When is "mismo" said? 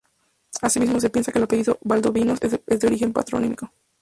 0.79-0.99